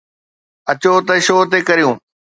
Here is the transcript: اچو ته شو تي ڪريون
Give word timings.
اچو 0.71 0.93
ته 1.07 1.13
شو 1.25 1.37
تي 1.51 1.59
ڪريون 1.67 1.95